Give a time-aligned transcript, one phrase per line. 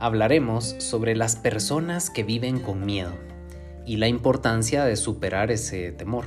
[0.00, 3.12] hablaremos sobre las personas que viven con miedo
[3.84, 6.26] y la importancia de superar ese temor.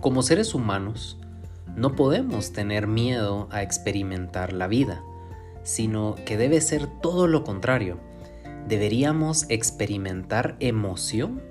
[0.00, 1.18] Como seres humanos,
[1.76, 5.02] no podemos tener miedo a experimentar la vida,
[5.62, 7.98] sino que debe ser todo lo contrario.
[8.66, 11.42] Deberíamos experimentar emoción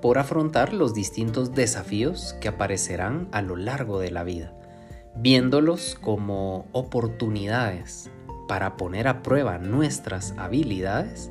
[0.00, 4.54] por afrontar los distintos desafíos que aparecerán a lo largo de la vida,
[5.16, 8.10] viéndolos como oportunidades
[8.50, 11.30] para poner a prueba nuestras habilidades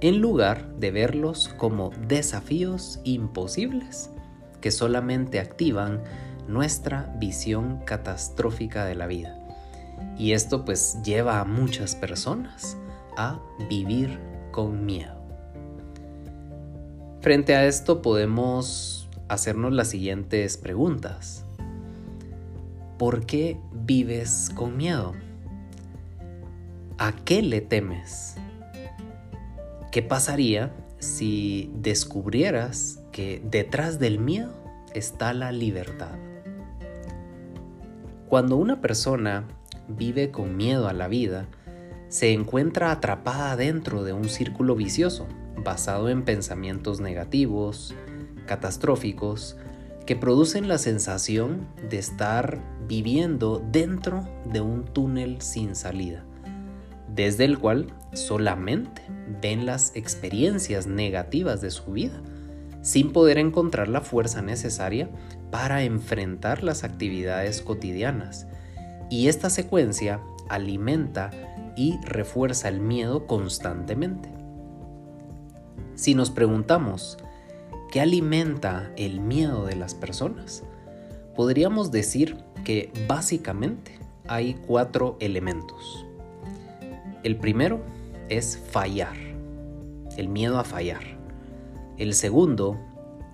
[0.00, 4.08] en lugar de verlos como desafíos imposibles
[4.62, 6.02] que solamente activan
[6.48, 9.38] nuestra visión catastrófica de la vida.
[10.16, 12.78] Y esto pues lleva a muchas personas
[13.18, 14.18] a vivir
[14.50, 15.20] con miedo.
[17.20, 21.44] Frente a esto podemos hacernos las siguientes preguntas.
[22.96, 25.12] ¿Por qué vives con miedo?
[26.96, 28.36] ¿A qué le temes?
[29.90, 34.52] ¿Qué pasaría si descubrieras que detrás del miedo
[34.94, 36.16] está la libertad?
[38.28, 39.44] Cuando una persona
[39.88, 41.48] vive con miedo a la vida,
[42.08, 45.26] se encuentra atrapada dentro de un círculo vicioso
[45.64, 47.92] basado en pensamientos negativos,
[48.46, 49.56] catastróficos,
[50.06, 56.24] que producen la sensación de estar viviendo dentro de un túnel sin salida
[57.14, 59.02] desde el cual solamente
[59.40, 62.20] ven las experiencias negativas de su vida,
[62.82, 65.08] sin poder encontrar la fuerza necesaria
[65.50, 68.46] para enfrentar las actividades cotidianas.
[69.10, 71.30] Y esta secuencia alimenta
[71.76, 74.28] y refuerza el miedo constantemente.
[75.94, 77.18] Si nos preguntamos,
[77.92, 80.64] ¿qué alimenta el miedo de las personas?
[81.36, 86.03] Podríamos decir que básicamente hay cuatro elementos.
[87.24, 87.80] El primero
[88.28, 89.16] es fallar,
[90.18, 91.02] el miedo a fallar.
[91.96, 92.78] El segundo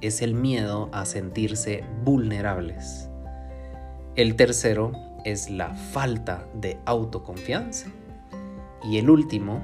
[0.00, 3.08] es el miedo a sentirse vulnerables.
[4.14, 4.92] El tercero
[5.24, 7.88] es la falta de autoconfianza.
[8.84, 9.60] Y el último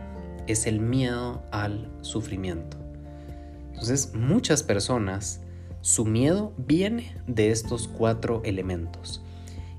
[0.48, 2.78] es el miedo al sufrimiento.
[3.68, 5.40] Entonces, muchas personas,
[5.82, 9.22] su miedo viene de estos cuatro elementos.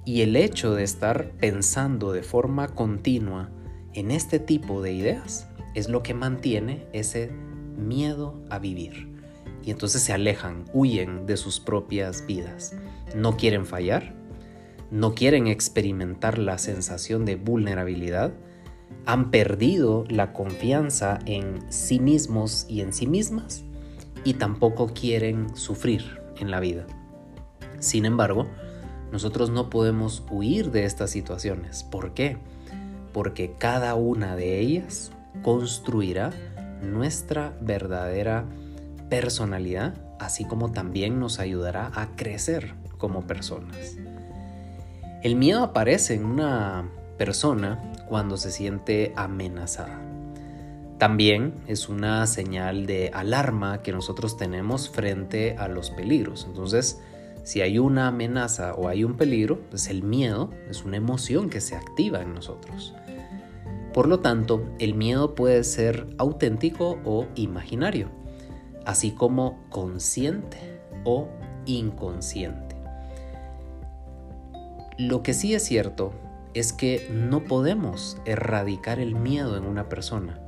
[0.05, 3.49] Y el hecho de estar pensando de forma continua
[3.97, 7.31] en este tipo de ideas es lo que mantiene ese
[7.75, 9.11] miedo a vivir.
[9.63, 12.75] Y entonces se alejan, huyen de sus propias vidas.
[13.15, 14.13] No quieren fallar,
[14.91, 18.33] no quieren experimentar la sensación de vulnerabilidad,
[19.07, 23.63] han perdido la confianza en sí mismos y en sí mismas
[24.23, 26.85] y tampoco quieren sufrir en la vida.
[27.79, 28.45] Sin embargo,
[29.11, 31.83] nosotros no podemos huir de estas situaciones.
[31.83, 32.37] ¿Por qué?
[33.17, 35.11] Porque cada una de ellas
[35.41, 36.29] construirá
[36.83, 38.45] nuestra verdadera
[39.09, 43.97] personalidad, así como también nos ayudará a crecer como personas.
[45.23, 49.99] El miedo aparece en una persona cuando se siente amenazada.
[50.99, 56.45] También es una señal de alarma que nosotros tenemos frente a los peligros.
[56.47, 57.01] Entonces,
[57.41, 61.61] si hay una amenaza o hay un peligro, pues el miedo es una emoción que
[61.61, 62.93] se activa en nosotros.
[63.97, 68.11] Por lo tanto, el miedo puede ser auténtico o imaginario,
[68.85, 71.27] así como consciente o
[71.65, 72.75] inconsciente.
[74.99, 76.11] Lo que sí es cierto
[76.53, 80.39] es que no podemos erradicar el miedo en una persona,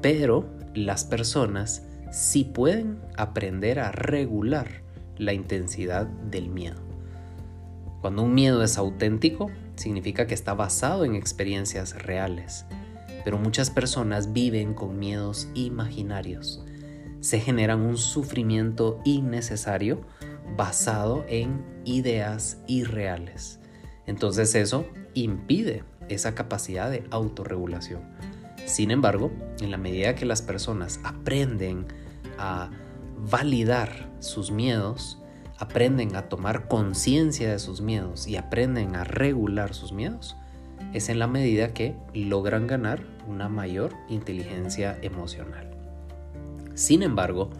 [0.00, 4.84] pero las personas sí pueden aprender a regular
[5.18, 6.80] la intensidad del miedo.
[8.00, 12.64] Cuando un miedo es auténtico, significa que está basado en experiencias reales
[13.24, 16.64] pero muchas personas viven con miedos imaginarios.
[17.20, 20.02] Se generan un sufrimiento innecesario
[20.56, 23.60] basado en ideas irreales.
[24.06, 28.02] Entonces eso impide esa capacidad de autorregulación.
[28.64, 29.30] Sin embargo,
[29.60, 31.86] en la medida que las personas aprenden
[32.38, 32.70] a
[33.30, 35.18] validar sus miedos,
[35.58, 40.36] aprenden a tomar conciencia de sus miedos y aprenden a regular sus miedos,
[40.92, 45.70] es en la medida que logran ganar una mayor inteligencia emocional.
[46.74, 47.50] Sin embargo,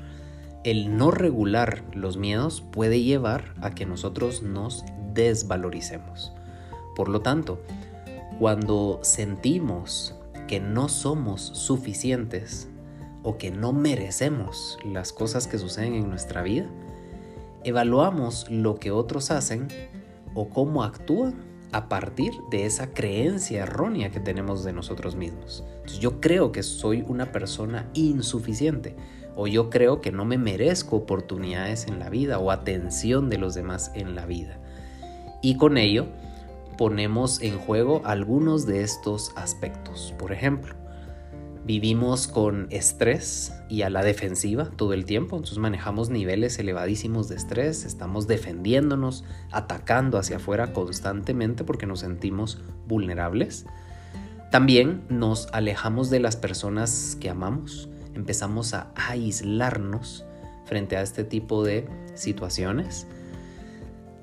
[0.64, 6.32] el no regular los miedos puede llevar a que nosotros nos desvaloricemos.
[6.94, 7.60] Por lo tanto,
[8.38, 10.14] cuando sentimos
[10.46, 12.68] que no somos suficientes
[13.22, 16.66] o que no merecemos las cosas que suceden en nuestra vida,
[17.64, 19.68] evaluamos lo que otros hacen
[20.34, 25.64] o cómo actúan a partir de esa creencia errónea que tenemos de nosotros mismos.
[26.00, 28.94] yo creo que soy una persona insuficiente
[29.34, 33.54] o yo creo que no me merezco oportunidades en la vida o atención de los
[33.54, 34.58] demás en la vida.
[35.40, 36.06] Y con ello
[36.76, 40.14] ponemos en juego algunos de estos aspectos.
[40.18, 40.74] Por ejemplo,
[41.64, 47.36] vivimos con estrés y a la defensiva todo el tiempo, entonces manejamos niveles elevadísimos de
[47.36, 53.66] estrés, estamos defendiéndonos, atacando hacia afuera constantemente porque nos sentimos vulnerables.
[54.50, 60.24] También nos alejamos de las personas que amamos, empezamos a aislarnos
[60.66, 63.06] frente a este tipo de situaciones.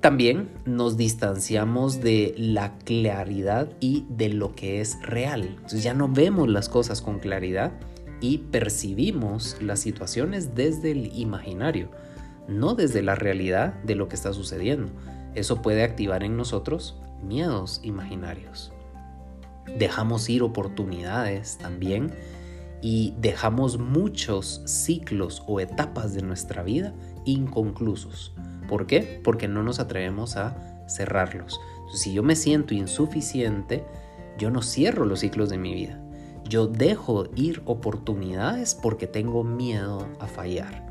[0.02, 5.44] También nos distanciamos de la claridad y de lo que es real.
[5.44, 7.74] Entonces ya no vemos las cosas con claridad
[8.22, 11.90] y percibimos las situaciones desde el imaginario,
[12.48, 14.90] no desde la realidad de lo que está sucediendo.
[15.36, 18.72] Eso puede activar en nosotros miedos imaginarios.
[19.78, 22.14] Dejamos ir oportunidades también
[22.82, 26.94] y dejamos muchos ciclos o etapas de nuestra vida
[27.32, 28.34] inconclusos.
[28.68, 29.22] ¿Por qué?
[29.24, 31.60] Porque no nos atrevemos a cerrarlos.
[31.94, 33.84] si yo me siento insuficiente,
[34.38, 36.00] yo no cierro los ciclos de mi vida.
[36.48, 40.90] Yo dejo ir oportunidades porque tengo miedo a fallar.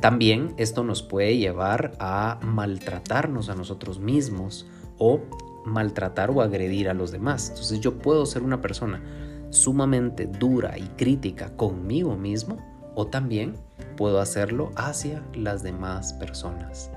[0.00, 4.66] También esto nos puede llevar a maltratarnos a nosotros mismos
[4.96, 5.20] o
[5.66, 7.50] maltratar o agredir a los demás.
[7.50, 9.02] Entonces yo puedo ser una persona
[9.50, 12.58] sumamente dura y crítica conmigo mismo
[12.94, 13.56] o también
[14.00, 16.90] puedo hacerlo hacia las demás personas.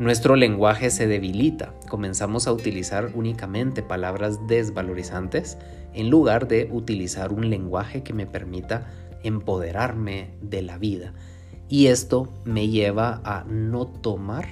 [0.00, 5.58] Nuestro lenguaje se debilita, comenzamos a utilizar únicamente palabras desvalorizantes
[5.94, 8.88] en lugar de utilizar un lenguaje que me permita
[9.22, 11.12] empoderarme de la vida.
[11.68, 14.48] Y esto me lleva a no tomar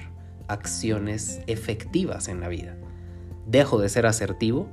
[0.47, 2.77] acciones efectivas en la vida.
[3.45, 4.69] Dejo de ser asertivo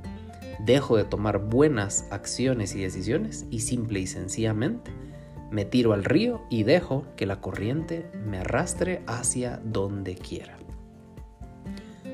[0.59, 4.91] dejo de tomar buenas acciones y decisiones y simple y sencillamente
[5.51, 10.57] me tiro al río y dejo que la corriente me arrastre hacia donde quiera.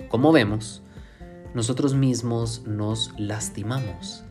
[0.09, 0.83] Como vemos,
[1.53, 4.23] nosotros mismos nos lastimamos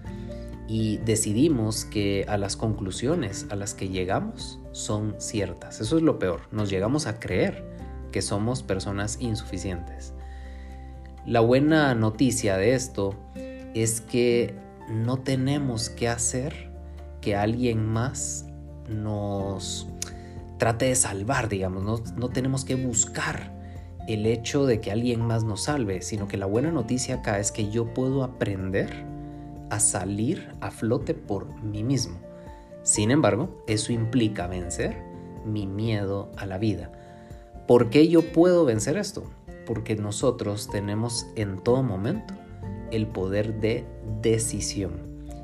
[0.66, 5.80] y decidimos que a las conclusiones a las que llegamos son ciertas.
[5.80, 7.64] Eso es lo peor, nos llegamos a creer
[8.12, 10.14] que somos personas insuficientes.
[11.26, 13.14] La buena noticia de esto
[13.74, 14.54] es que
[14.88, 16.70] no tenemos que hacer
[17.20, 18.46] que alguien más
[18.88, 19.88] nos
[20.58, 23.52] trate de salvar, digamos, no, no, tenemos que buscar
[24.08, 27.50] el hecho de que alguien más nos salve, sino que la buena noticia acá es
[27.50, 29.04] que yo puedo aprender
[29.70, 32.18] a salir a flote por mí mismo.
[32.82, 35.02] Sin embargo, eso implica vencer
[35.44, 36.92] mi miedo a la vida.
[37.66, 39.24] ¿Por qué yo puedo vencer esto?
[39.66, 42.34] Porque nosotros tenemos en todo momento
[42.90, 43.86] el poder de
[44.20, 44.92] decisión.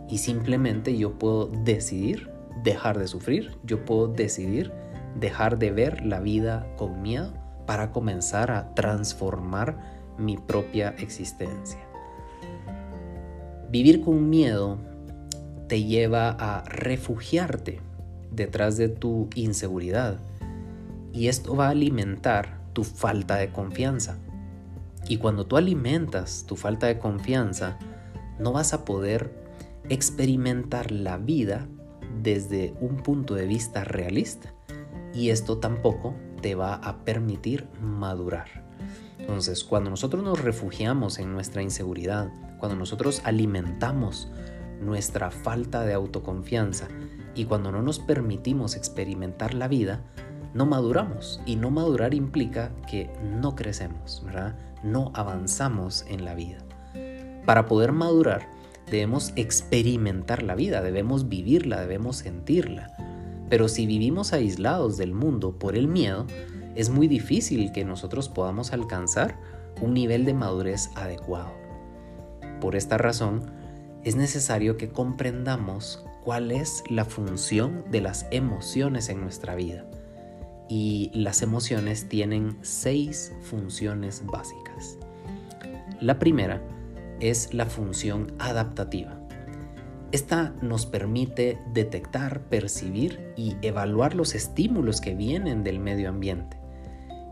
[0.09, 2.30] Y simplemente yo puedo decidir
[2.62, 4.73] dejar de sufrir, yo puedo decidir
[5.19, 7.33] dejar de ver la vida con miedo
[7.66, 9.78] para comenzar a transformar
[10.19, 11.80] mi propia existencia.
[13.71, 14.78] Vivir con miedo
[15.69, 17.80] te lleva a refugiarte
[18.33, 20.19] detrás de tu inseguridad
[21.12, 24.19] y esto va a alimentar tu falta de confianza.
[25.09, 27.78] Y cuando tú alimentas tu falta de confianza,
[28.38, 29.33] no vas a poder
[29.88, 31.66] experimentar la vida
[32.23, 34.53] desde un punto de vista realista.
[35.12, 38.49] Y esto tampoco te va a permitir madurar.
[39.19, 44.29] Entonces, cuando nosotros nos refugiamos en nuestra inseguridad, cuando nosotros alimentamos
[44.81, 46.89] nuestra falta de autoconfianza
[47.35, 50.03] y cuando no nos permitimos experimentar la vida,
[50.55, 51.41] no maduramos.
[51.47, 54.57] Y no madurar implica que no crecemos, ¿verdad?
[54.83, 56.59] No avanzamos en la vida.
[57.47, 58.49] Para poder madurar,
[58.90, 62.94] debemos experimentar la vida, debemos vivirla, debemos sentirla.
[63.49, 66.26] Pero si vivimos aislados del mundo por el miedo,
[66.75, 69.38] es muy difícil que nosotros podamos alcanzar
[69.80, 71.52] un nivel de madurez adecuado.
[72.61, 73.50] Por esta razón,
[74.04, 79.85] es necesario que comprendamos cuál es la función de las emociones en nuestra vida
[80.68, 84.97] y las emociones tienen seis funciones básicas.
[86.00, 86.62] La primera
[87.21, 89.21] es la función adaptativa.
[90.12, 96.59] Esta nos permite detectar, percibir y evaluar los estímulos que vienen del medio ambiente.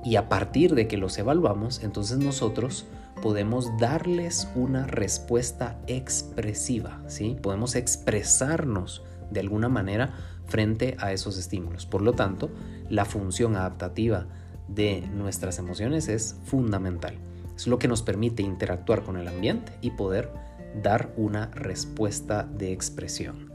[0.05, 2.87] Y a partir de que los evaluamos, entonces nosotros
[3.21, 7.37] podemos darles una respuesta expresiva, ¿sí?
[7.43, 10.15] Podemos expresarnos de alguna manera
[10.47, 11.85] frente a esos estímulos.
[11.85, 12.51] Por lo tanto,
[12.89, 14.27] la función adaptativa
[14.69, 17.28] de nuestras emociones es fundamental.
[17.59, 20.33] Es lo que nos permite interactuar con el ambiente y poder
[20.81, 23.53] dar una respuesta de expresión.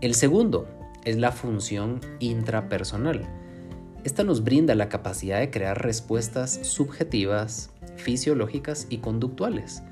[0.00, 0.66] El segundo
[1.04, 3.28] es la función intrapersonal.
[4.04, 9.82] Esta nos brinda la capacidad de crear respuestas subjetivas, fisiológicas y conductuales,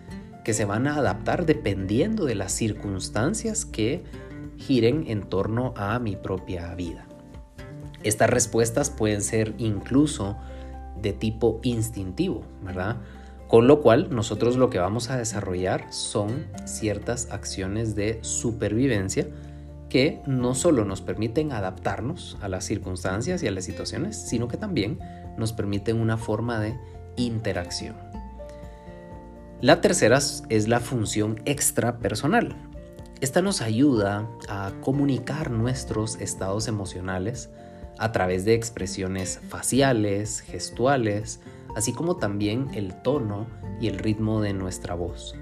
[0.42, 4.04] que se van a adaptar dependiendo de las circunstancias que
[4.56, 7.06] giren en torno a mi propia vida.
[8.02, 10.38] Estas respuestas pueden ser incluso
[11.02, 12.96] de tipo instintivo, ¿verdad?
[13.48, 19.26] Con lo cual nosotros lo que vamos a desarrollar son ciertas acciones de supervivencia
[19.88, 24.58] que no solo nos permiten adaptarnos a las circunstancias y a las situaciones, sino que
[24.58, 24.98] también
[25.38, 26.78] nos permiten una forma de
[27.16, 27.96] interacción.
[29.62, 32.54] La tercera es la función extrapersonal.
[33.22, 37.50] Esta nos ayuda a comunicar nuestros estados emocionales
[37.98, 41.40] a través de expresiones faciales, gestuales,
[41.76, 43.46] así como también el tono
[43.80, 45.34] y el ritmo de nuestra voz.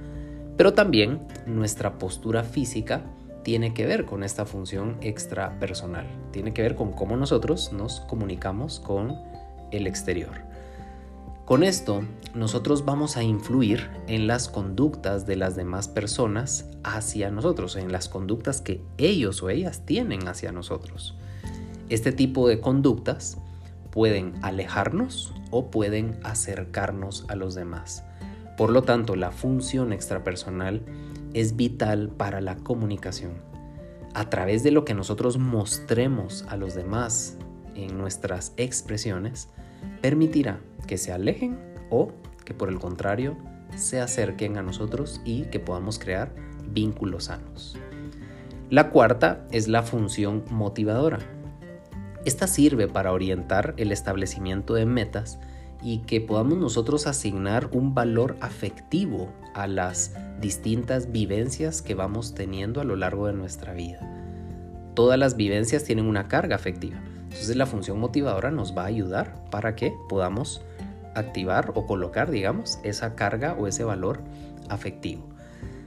[0.57, 3.03] Pero también nuestra postura física
[3.43, 8.81] tiene que ver con esta función extrapersonal, tiene que ver con cómo nosotros nos comunicamos
[8.81, 9.15] con
[9.71, 10.47] el exterior.
[11.45, 12.03] Con esto,
[12.35, 18.09] nosotros vamos a influir en las conductas de las demás personas hacia nosotros, en las
[18.09, 21.17] conductas que ellos o ellas tienen hacia nosotros.
[21.89, 23.39] Este tipo de conductas
[23.91, 28.05] pueden alejarnos o pueden acercarnos a los demás.
[28.57, 30.83] Por lo tanto, la función extrapersonal
[31.33, 33.35] es vital para la comunicación.
[34.15, 37.37] A través de lo que nosotros mostremos a los demás
[37.75, 39.49] en nuestras expresiones,
[40.01, 41.59] permitirá que se alejen
[41.91, 42.13] o
[42.45, 43.37] que por el contrario
[43.77, 46.35] se acerquen a nosotros y que podamos crear
[46.73, 47.77] vínculos sanos.
[48.71, 51.19] La cuarta es la función motivadora.
[52.27, 55.39] Esta sirve para orientar el establecimiento de metas
[55.81, 62.81] y que podamos nosotros asignar un valor afectivo a las distintas vivencias que vamos teniendo
[62.81, 64.01] a lo largo de nuestra vida.
[64.95, 67.01] Todas las vivencias tienen una carga afectiva.
[67.23, 70.63] Entonces la función motivadora nos va a ayudar para que podamos
[71.15, 74.19] activar o colocar, digamos, esa carga o ese valor
[74.69, 75.23] afectivo.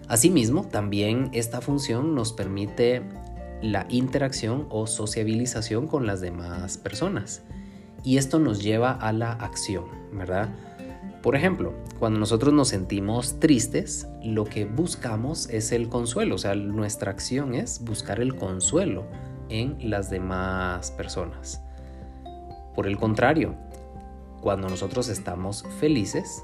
[0.07, 3.03] Asimismo, también esta función nos permite
[3.61, 7.43] la interacción o sociabilización con las demás personas.
[8.03, 10.49] Y esto nos lleva a la acción, ¿verdad?
[11.21, 16.55] Por ejemplo, cuando nosotros nos sentimos tristes, lo que buscamos es el consuelo, o sea,
[16.55, 19.05] nuestra acción es buscar el consuelo
[19.49, 21.61] en las demás personas.
[22.73, 23.55] Por el contrario,
[24.39, 26.43] cuando nosotros estamos felices,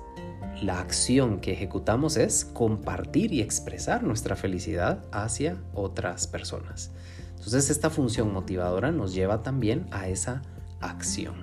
[0.62, 6.92] la acción que ejecutamos es compartir y expresar nuestra felicidad hacia otras personas.
[7.36, 10.42] Entonces esta función motivadora nos lleva también a esa
[10.80, 11.36] acción.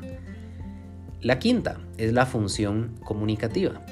[1.20, 3.84] La quinta es la función comunicativa.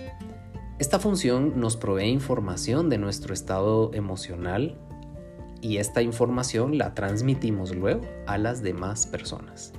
[0.79, 4.79] Esta función nos provee información de nuestro estado emocional
[5.61, 9.73] y esta información la transmitimos luego a las demás personas.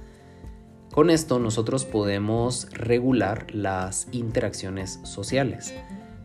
[0.94, 5.74] Con esto nosotros podemos regular las interacciones sociales,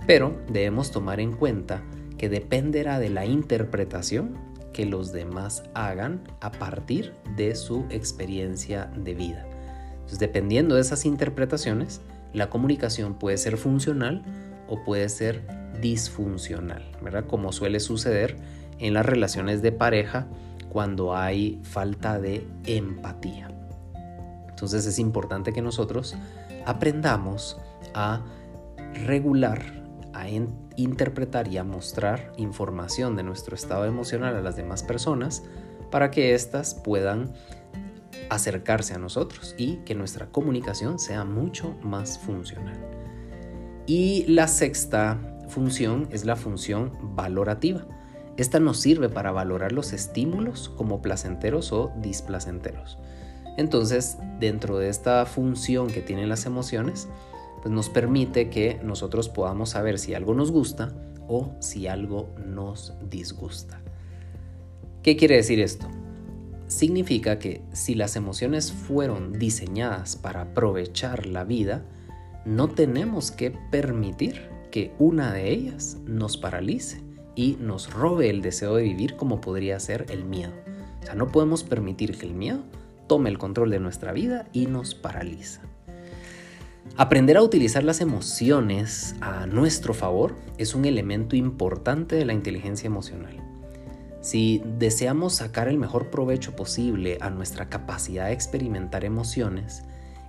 [0.09, 1.85] pero debemos tomar en cuenta
[2.19, 4.37] que dependerá de la interpretación
[4.73, 9.47] que los demás hagan a partir de su experiencia de vida.
[10.19, 12.01] Dependiendo de esas interpretaciones,
[12.33, 14.25] la comunicación puede ser funcional
[14.67, 15.47] o puede ser
[15.81, 17.27] disfuncional, ¿verdad?
[17.27, 18.37] Como suele suceder
[18.81, 20.27] en las relaciones de pareja
[20.71, 23.56] cuando hay falta de empatía.
[24.57, 26.17] Entonces es importante que nosotros
[26.65, 27.59] aprendamos
[27.93, 28.25] a
[29.05, 29.61] regular,
[30.15, 30.31] a
[30.77, 35.43] interpretar y a mostrar información de nuestro estado emocional a las demás personas
[35.91, 37.35] para que éstas puedan
[38.31, 42.81] acercarse a nosotros y que nuestra comunicación sea mucho más funcional.
[43.87, 47.87] Y la sexta función es la función valorativa.
[48.39, 52.99] Esta nos sirve para valorar los estímulos como placenteros o displacenteros.
[53.57, 57.09] Entonces, dentro de esta función que tienen las emociones,
[57.63, 60.93] pues nos permite que nosotros podamos saber si algo nos gusta
[61.29, 63.81] o si algo nos disgusta.
[65.03, 65.89] ¿Qué quiere decir esto?
[66.67, 71.85] Significa que si las emociones fueron diseñadas para aprovechar la vida,
[72.45, 77.01] no tenemos que permitir que una de ellas nos paralice
[77.35, 80.53] y nos robe el deseo de vivir como podría ser el miedo.
[81.01, 82.63] O sea, no podemos permitir que el miedo
[83.07, 85.63] tome el control de nuestra vida y nos paraliza.
[86.97, 92.87] Aprender a utilizar las emociones a nuestro favor es un elemento importante de la inteligencia
[92.87, 93.37] emocional.
[94.23, 99.85] Si deseamos sacar el mejor provecho posible a nuestra capacidad de experimentar emociones,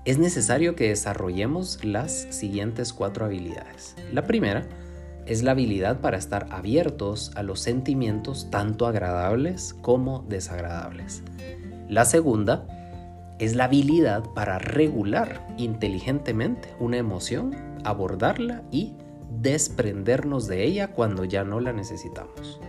[0.06, 3.96] es necesario que desarrollemos las siguientes cuatro habilidades.
[4.12, 4.68] La primera
[5.26, 11.24] es la habilidad para estar abiertos a los sentimientos tanto agradables como desagradables.
[11.90, 12.68] La segunda
[13.40, 18.96] es la habilidad para regular inteligentemente una emoción, abordarla y
[19.40, 22.60] desprendernos de ella cuando ya no la necesitamos.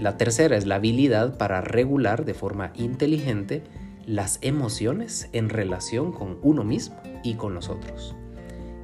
[0.00, 3.62] La tercera es la habilidad para regular de forma inteligente
[4.06, 8.16] las emociones en relación con uno mismo y con los otros.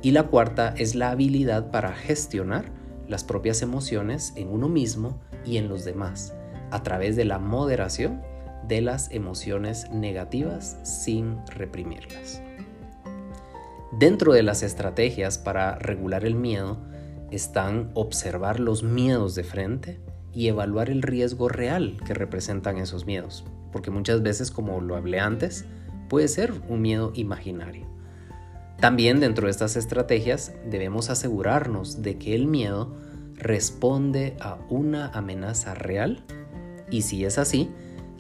[0.03, 2.67] Y la cuarta es la habilidad para gestionar
[3.09, 6.35] las propias emociones en uno mismo y en los demás
[6.71, 8.21] a través de la moderación
[8.69, 12.43] de las emociones negativas sin reprimirlas.
[13.99, 16.79] Dentro de las estrategias para regular el miedo
[17.31, 20.01] están observar los miedos de frente
[20.33, 25.21] y evaluar el riesgo real que representan esos miedos, porque muchas veces, como lo hablé
[25.21, 25.65] antes,
[26.09, 27.87] puede ser un miedo imaginario.
[28.81, 32.97] También dentro de estas estrategias debemos asegurarnos de que el miedo
[33.35, 36.25] responde a una amenaza real
[36.91, 37.71] y si es así,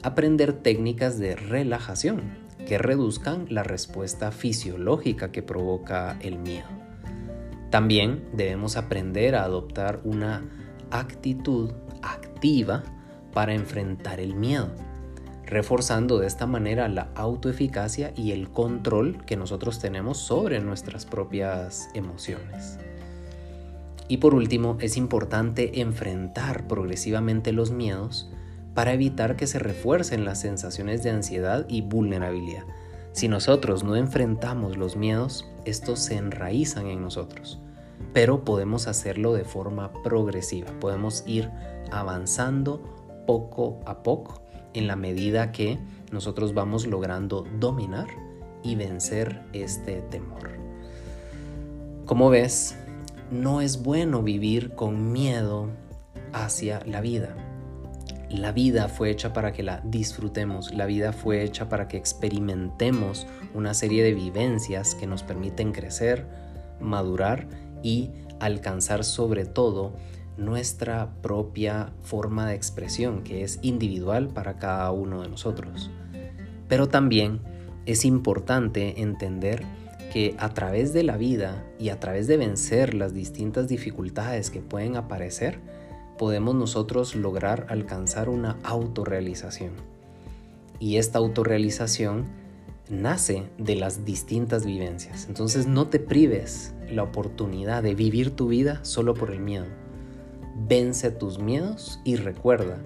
[0.04, 2.36] aprender técnicas de relajación
[2.68, 6.68] que reduzcan la respuesta fisiológica que provoca el miedo.
[7.70, 10.42] También debemos aprender a adoptar una
[10.90, 12.82] actitud activa
[13.32, 14.68] para enfrentar el miedo,
[15.46, 21.88] reforzando de esta manera la autoeficacia y el control que nosotros tenemos sobre nuestras propias
[21.94, 22.78] emociones.
[24.06, 28.30] Y por último, es importante enfrentar progresivamente los miedos
[28.74, 32.64] para evitar que se refuercen las sensaciones de ansiedad y vulnerabilidad.
[33.12, 37.60] Si nosotros no enfrentamos los miedos, estos se enraizan en nosotros,
[38.12, 41.50] pero podemos hacerlo de forma progresiva, podemos ir
[41.92, 42.82] avanzando
[43.26, 44.42] poco a poco
[44.74, 45.78] en la medida que
[46.10, 48.08] nosotros vamos logrando dominar
[48.64, 50.50] y vencer este temor.
[52.04, 52.76] Como ves,
[53.30, 55.68] no es bueno vivir con miedo
[56.32, 57.34] hacia la vida.
[58.34, 63.28] La vida fue hecha para que la disfrutemos, la vida fue hecha para que experimentemos
[63.54, 66.26] una serie de vivencias que nos permiten crecer,
[66.80, 67.46] madurar
[67.84, 69.94] y alcanzar sobre todo
[70.36, 75.92] nuestra propia forma de expresión que es individual para cada uno de nosotros.
[76.66, 77.40] Pero también
[77.86, 79.62] es importante entender
[80.12, 84.60] que a través de la vida y a través de vencer las distintas dificultades que
[84.60, 85.60] pueden aparecer,
[86.18, 89.72] podemos nosotros lograr alcanzar una autorrealización.
[90.78, 92.26] Y esta autorrealización
[92.88, 95.26] nace de las distintas vivencias.
[95.28, 99.66] Entonces no te prives la oportunidad de vivir tu vida solo por el miedo.
[100.68, 102.78] Vence tus miedos y recuerda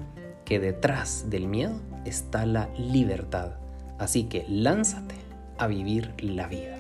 [0.45, 3.53] que detrás del miedo está la libertad.
[3.99, 5.17] Así que lánzate
[5.59, 6.79] a vivir la vida.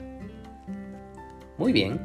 [1.58, 2.00] Muy bien,